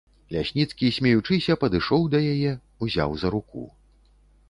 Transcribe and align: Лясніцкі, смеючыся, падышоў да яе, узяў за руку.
Лясніцкі, 0.35 0.89
смеючыся, 0.97 1.57
падышоў 1.65 2.09
да 2.17 2.25
яе, 2.33 2.51
узяў 2.87 3.11
за 3.25 3.37
руку. 3.37 3.63